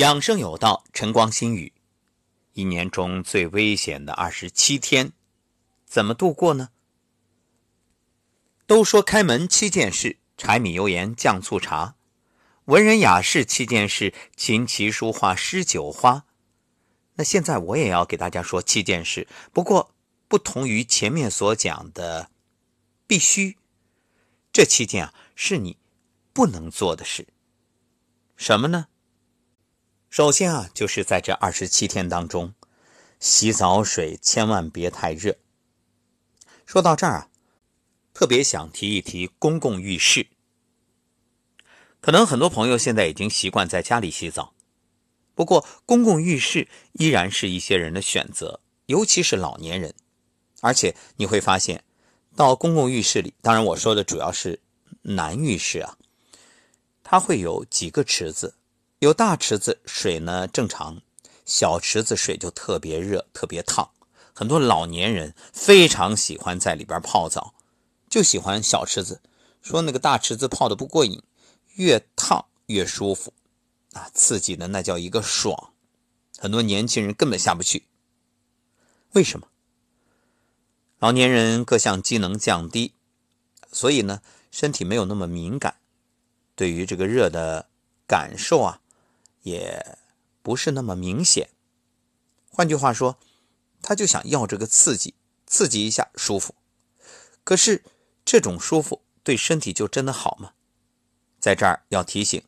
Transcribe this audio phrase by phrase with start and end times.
[0.00, 1.74] 养生有道，晨光心语。
[2.54, 5.12] 一年中最危险的二十七天，
[5.84, 6.70] 怎么度过呢？
[8.66, 11.96] 都说开门七件事：柴米油盐酱醋茶；
[12.64, 16.24] 文人雅士七件事：琴棋书画诗酒花。
[17.16, 19.94] 那现在我也要给大家说七件事，不过
[20.28, 22.30] 不同于前面所讲的
[23.06, 23.58] 必须，
[24.50, 25.76] 这七件啊是你
[26.32, 27.28] 不能做的事。
[28.38, 28.86] 什么呢？
[30.10, 32.52] 首先啊，就是在这二十七天当中，
[33.20, 35.36] 洗澡水千万别太热。
[36.66, 37.28] 说到这儿啊，
[38.12, 40.26] 特别想提一提公共浴室。
[42.00, 44.52] 可能很多朋友现在已经习惯在家里洗澡，
[45.36, 49.94] 不过公共浴室依然是一些人的选择，尤其是老年人。
[50.60, 51.84] 而且你会发现，
[52.34, 54.58] 到公共浴室里，当然我说的主要是
[55.02, 55.96] 男浴室啊，
[57.04, 58.56] 它会有几个池子。
[59.00, 61.00] 有大池子水呢正常，
[61.46, 63.92] 小池子水就特别热、特别烫。
[64.34, 67.54] 很多老年人非常喜欢在里边泡澡，
[68.10, 69.22] 就喜欢小池子，
[69.62, 71.22] 说那个大池子泡的不过瘾，
[71.76, 73.32] 越烫越舒服，
[73.94, 75.72] 啊，刺激的那叫一个爽。
[76.36, 77.86] 很多年轻人根本下不去，
[79.12, 79.48] 为什么？
[80.98, 82.92] 老年人各项机能降低，
[83.72, 85.76] 所以呢，身体没有那么敏感，
[86.54, 87.70] 对于这个热的
[88.06, 88.79] 感受啊。
[89.42, 89.98] 也
[90.42, 91.50] 不是那么明显。
[92.50, 93.18] 换句话说，
[93.80, 95.14] 他就想要这个刺激，
[95.46, 96.54] 刺激一下舒服。
[97.44, 97.84] 可是
[98.24, 100.52] 这种舒服对身体就真的好吗？
[101.38, 102.42] 在这儿要提醒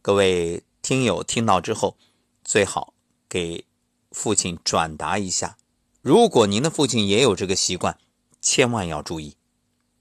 [0.00, 1.96] 各位听友，听到之后
[2.44, 2.92] 最好
[3.28, 3.64] 给
[4.10, 5.56] 父亲转达一下。
[6.00, 7.96] 如果您的父亲也有这个习惯，
[8.40, 9.36] 千万要注意，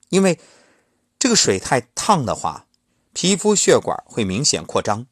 [0.09, 0.39] 因为
[1.19, 2.65] 这个水太烫的话，
[3.13, 5.05] 皮肤血管会明显扩张。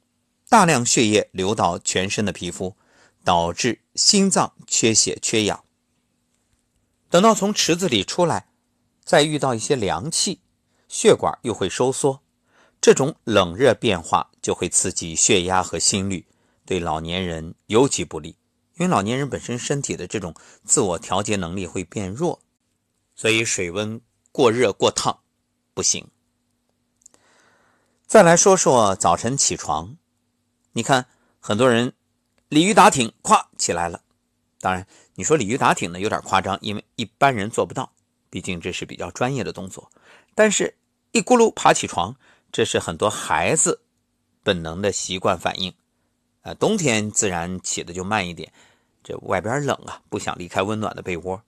[0.50, 2.75] 大量血液流到全身的皮肤，
[3.23, 5.64] 导致心脏缺血缺氧。
[7.08, 8.47] 等到从池子里出来，
[9.03, 10.42] 再遇到一些凉气，
[10.88, 12.23] 血管又会收缩，
[12.82, 16.26] 这种冷热变化就会刺激血压和心率，
[16.65, 18.36] 对老年人尤其不利。
[18.77, 20.33] 因为老年人本身身体的这种
[20.64, 22.42] 自我调节能力会变弱，
[23.15, 24.02] 所以水温
[24.32, 25.20] 过热过烫
[25.76, 26.08] 不行。
[28.08, 29.98] 再来说说早晨起床。
[30.74, 31.08] 你看，
[31.40, 31.94] 很多人
[32.48, 34.02] 鲤鱼打挺，咵起来了。
[34.60, 34.86] 当然，
[35.16, 37.92] 你说鲤鱼打挺呢，有点夸张，因为一般人做不到，
[38.30, 39.90] 毕竟这是比较专业的动作。
[40.36, 40.78] 但是，
[41.12, 42.16] 一咕噜爬起床，
[42.52, 43.82] 这是很多孩子
[44.44, 45.74] 本能的习惯反应。
[46.42, 48.54] 呃，冬天自然起的就慢一点，
[49.04, 51.42] 这外边冷啊，不想离开温暖的被窝。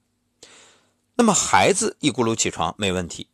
[1.16, 3.28] 那么，孩子一咕噜起床没问题，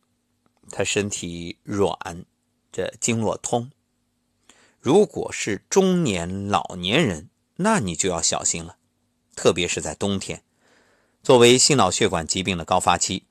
[0.70, 2.24] 他身体软，
[2.70, 3.70] 这经络通。
[4.80, 8.76] 如果是中年老年人，那你就要小心了，
[9.34, 10.42] 特别是在冬天。
[11.22, 13.24] 作为心脑血管疾病的高发期，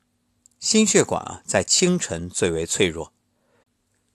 [0.59, 3.13] 心血管啊在清晨最为脆弱。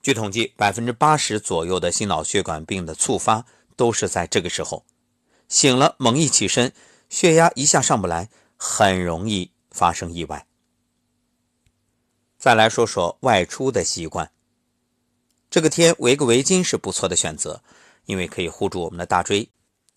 [0.01, 3.45] 据统计，百分之八十左右的心脑血管病的猝发
[3.75, 4.85] 都是在这个时候。
[5.47, 6.73] 醒了猛一起身，
[7.09, 10.45] 血压一下上不来，很容易发生意外。
[12.37, 14.32] 再来说说外出的习惯。
[15.53, 17.61] 这个天围个围巾是不错的选择，
[18.05, 19.47] 因为可以护住我们的大椎，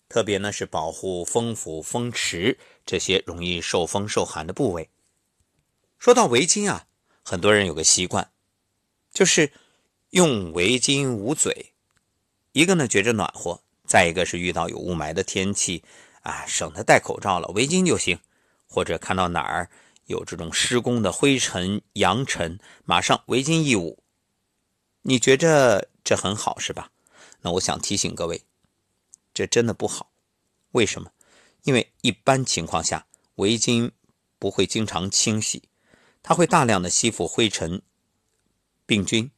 [0.07, 4.87] 特别呢是保护风府、风池这些容易受风受寒的部位。
[5.97, 6.85] 说到围巾啊，
[7.23, 8.29] 很多人有个习惯，
[9.11, 9.51] 就是
[10.11, 11.73] 用围巾捂嘴。
[12.51, 15.83] 一个呢觉着暖和，再一个是遇到有雾霾的天气
[16.21, 18.19] 啊，省得戴口罩了，围巾就行。
[18.67, 19.71] 或者看到哪儿
[20.05, 23.97] 有这种施工的灰尘、扬尘，马上围巾一捂。
[25.09, 26.91] 你觉着这很好是吧？
[27.39, 28.43] 那我想提醒各位，
[29.33, 30.11] 这真的不好。
[30.71, 31.09] 为什么？
[31.63, 33.89] 因为一般情况下，围巾
[34.37, 35.63] 不会经常清洗，
[36.21, 37.81] 它会大量的吸附灰尘、
[38.85, 39.31] 病菌，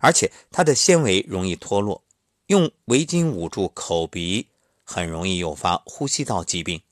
[0.00, 2.04] 而且它的纤维容易脱落。
[2.48, 4.48] 用围巾捂住口鼻，
[4.84, 6.82] 很容易诱发呼吸道疾病。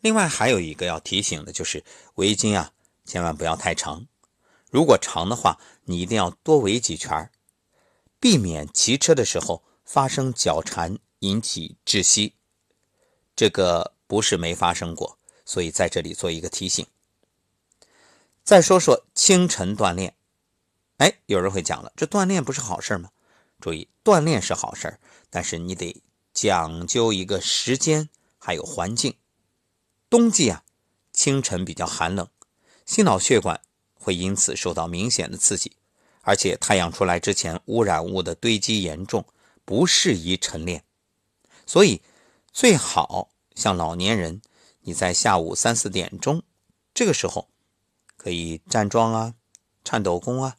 [0.00, 1.84] 另外还有一个要提醒的就是，
[2.14, 2.72] 围巾啊，
[3.04, 4.06] 千万不要太长。
[4.70, 7.30] 如果长的话，你一定要多围几圈
[8.18, 12.34] 避免骑车的时候发生脚缠引起窒息。
[13.34, 16.86] 这个不是没发生过，所以在这里做一个提醒。
[18.42, 20.16] 再说说清晨锻炼，
[20.98, 23.10] 哎，有人会讲了，这锻炼不是好事吗？
[23.60, 24.98] 注意，锻炼是好事
[25.30, 26.02] 但是你得
[26.32, 28.08] 讲究一个时间
[28.38, 29.16] 还有环境。
[30.08, 30.64] 冬季啊，
[31.12, 32.28] 清晨比较寒冷，
[32.84, 33.60] 心脑血管。
[34.06, 35.72] 会因此受到明显的刺激，
[36.20, 39.26] 而且太阳出来之前，污染物的堆积严重，
[39.64, 40.84] 不适宜晨练。
[41.66, 42.00] 所以
[42.52, 44.40] 最好像老年人，
[44.82, 46.44] 你在下午三四点钟
[46.94, 47.48] 这个时候
[48.16, 49.34] 可以站桩啊、
[49.82, 50.56] 颤抖功啊，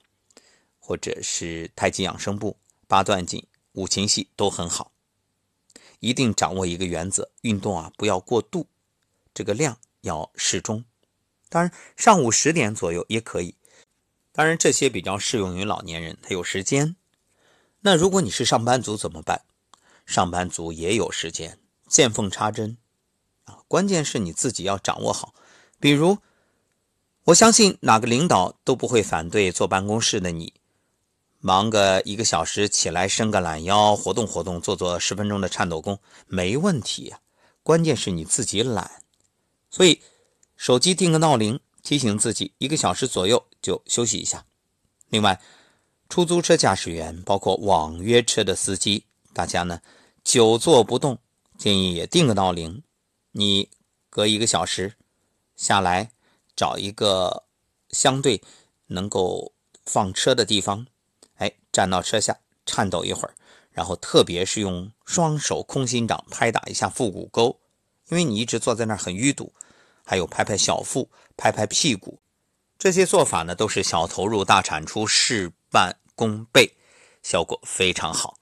[0.77, 4.91] 或者是太极养生步、八段锦、五禽戏都很好。
[6.01, 8.67] 一定掌握一个原则：运动啊不要过度，
[9.33, 10.83] 这个量要适中。
[11.49, 13.55] 当然，上午十点左右也可以。
[14.31, 16.95] 当然，这些比较适用于老年人，他有时间。
[17.81, 19.43] 那如果你是上班族怎么办？
[20.05, 22.77] 上班族也有时间，见缝插针
[23.45, 23.59] 啊。
[23.67, 25.33] 关键是你自己要掌握好。
[25.79, 26.17] 比如，
[27.25, 30.53] 我相信哪个领导都不会反对坐办公室的你，
[31.39, 37.13] 忙个一个小时起来伸个懒腰，活动活动，做做十分钟的颤抖功，没问题。
[37.63, 39.03] 关键是你自己懒，
[39.69, 40.01] 所以
[40.57, 41.59] 手机定个闹铃。
[41.83, 44.45] 提醒自己一个小时左右就休息一下。
[45.07, 45.39] 另外，
[46.09, 49.79] 出租车驾驶员包括网约车的司机，大家呢
[50.21, 51.17] 久坐不动，
[51.57, 52.83] 建议也定个闹铃。
[53.31, 53.69] 你
[54.09, 54.95] 隔一个小时
[55.55, 56.11] 下来，
[56.57, 57.45] 找一个
[57.91, 58.41] 相对
[58.87, 59.53] 能够
[59.85, 60.85] 放车的地方，
[61.35, 63.33] 哎，站到车下颤抖一会儿，
[63.71, 67.61] 然后特别是用双手空心掌拍打一下腹股沟，
[68.09, 69.53] 因为你一直坐在那儿很淤堵。
[70.07, 72.21] 还有拍拍小腹、拍拍屁股，
[72.79, 76.77] 这些做法呢都是小投入大产出，事半功倍，
[77.21, 78.37] 效果非常好，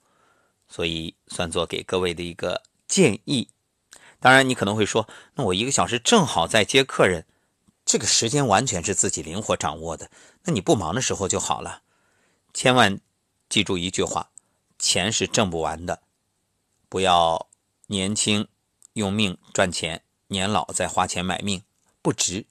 [0.67, 3.49] 所以算作给各位的一个建议。
[4.19, 7.25] 当然，你可能会说，那我一个小时正好在接客人，
[7.83, 10.11] 这个时间完全是自己灵活掌握的，
[10.43, 11.81] 那你不忙的时候就好了。
[12.53, 12.99] 千万
[13.49, 14.29] 记住一句话：
[14.77, 16.03] 钱是挣不完的，
[16.87, 17.49] 不要
[17.87, 18.47] 年轻
[18.93, 20.03] 用命赚钱。
[20.27, 21.63] 年老再花钱买命
[22.01, 22.45] 不值，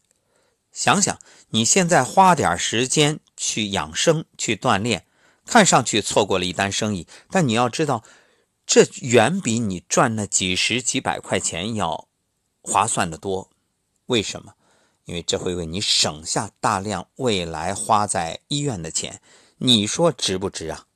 [0.73, 1.19] 想想
[1.49, 5.07] 你现在花点时间去养生、去锻炼，
[5.45, 8.05] 看上去错过了一单生意，但你要知道，
[8.67, 12.09] 这远比你赚那几十几百块钱要
[12.63, 13.51] 划算的多。
[14.07, 14.55] 为什么？
[15.05, 19.21] 因为这会为你省下大量未来花在医院的钱，
[19.59, 20.87] 你说值不值啊？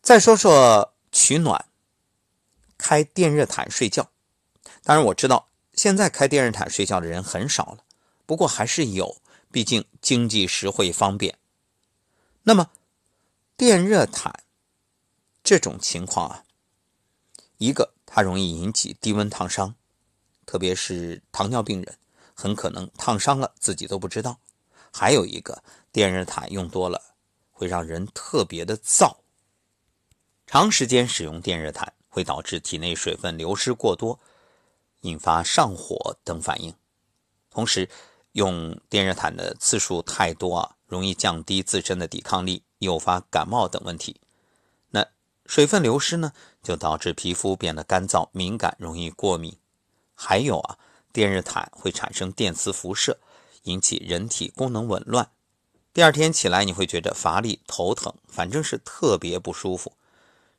[0.00, 1.66] 再说说取暖，
[2.78, 4.10] 开电热毯睡觉。
[4.90, 7.84] 当然我知道，现在开电热毯睡觉的人很少了，
[8.26, 9.18] 不过还是有，
[9.52, 11.38] 毕竟经济实惠方便。
[12.42, 12.72] 那么，
[13.56, 14.42] 电热毯
[15.44, 16.44] 这种情况啊，
[17.58, 19.76] 一个它容易引起低温烫伤，
[20.44, 21.96] 特别是糖尿病人，
[22.34, 24.40] 很可能烫伤了自己都不知道；
[24.92, 27.00] 还有一个，电热毯用多了
[27.52, 29.18] 会让人特别的燥，
[30.48, 34.18] 长时间使用电热毯会导致体内水分流失过多。
[35.02, 36.74] 引发上火等反应，
[37.50, 37.88] 同时
[38.32, 44.20] 用电热毯的次数太多啊，容易降低自身的抵抗力，诱发感冒等问题。
[44.90, 45.06] 那
[45.46, 46.32] 水分流失呢，
[46.62, 49.58] 就导致皮肤变得干燥、敏感，容易过敏。
[50.14, 50.78] 还有啊，
[51.12, 53.18] 电热毯会产生电磁辐射，
[53.62, 55.30] 引起人体功能紊乱。
[55.92, 59.94] 第二天起来你会觉得乏力、头疼，反正是特别不舒服。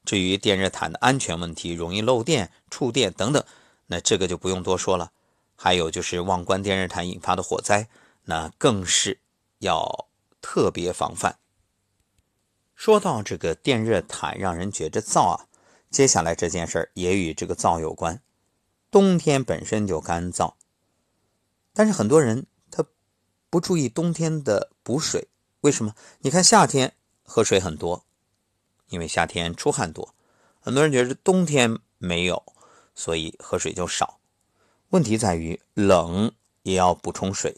[0.03, 3.45] 至于电热毯的安全问题，容易漏电、触电等等。
[3.91, 5.11] 那这个就不用多说了，
[5.57, 7.89] 还有就是忘关电热毯引发的火灾，
[8.23, 9.19] 那更是
[9.59, 10.07] 要
[10.39, 11.39] 特别防范。
[12.73, 15.47] 说到这个电热毯让人觉着燥啊，
[15.89, 18.21] 接下来这件事儿也与这个燥有关。
[18.89, 20.53] 冬天本身就干燥，
[21.73, 22.85] 但是很多人他
[23.49, 25.27] 不注意冬天的补水，
[25.59, 25.93] 为什么？
[26.19, 28.05] 你看夏天喝水很多，
[28.87, 30.15] 因为夏天出汗多，
[30.61, 32.41] 很多人觉得冬天没有。
[33.01, 34.19] 所以喝水就少，
[34.89, 36.31] 问题在于冷
[36.61, 37.57] 也要补充水，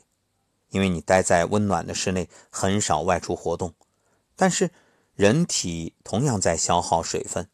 [0.70, 3.74] 因为你待在温暖的室内，很少外出活动。
[4.38, 4.72] 但是
[5.16, 7.50] 人体同样在消耗水分，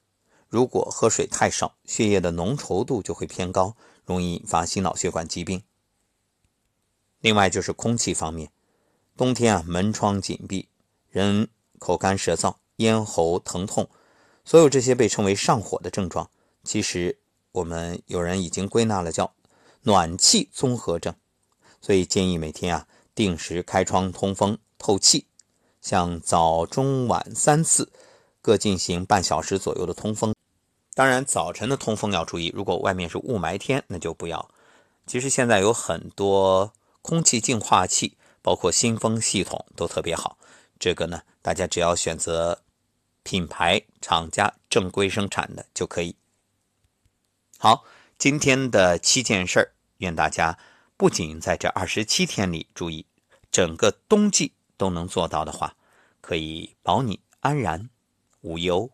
[0.47, 5.63] 如果喝水太少，血液的浓稠度就会偏高，容易引发心脑血管疾病。
[7.21, 8.51] 另外就是空气方面，
[9.17, 10.69] 冬天啊门窗紧闭，
[11.09, 13.89] 人口干舌燥、咽喉疼痛，
[14.45, 16.29] 所有这些被称为上火的症状，
[16.63, 17.17] 其实。
[17.59, 19.33] 我们有人已经归纳了叫
[19.83, 21.13] 暖气综合症，
[21.81, 25.25] 所以建议每天啊定时开窗通风透气，
[25.81, 27.91] 像早中晚三次
[28.41, 30.33] 各进行半小时左右的通风。
[30.93, 34.49] 当然早晨的通风要注意，如果外面是雾霾天那就不要。
[35.05, 40.37] 其实现在有很多空气净化器，包括新风系统都特别好。
[40.79, 42.61] 这个呢，大家只要选择
[43.23, 46.15] 品牌厂家正规生产的就可以。
[47.61, 47.83] 好，
[48.17, 50.57] 今天的七件事儿，愿大家
[50.95, 53.05] 不仅在这二十七天里注意，
[53.51, 55.75] 整个冬季都能做到的话，
[56.21, 57.89] 可以保你安然
[58.39, 58.89] 无忧。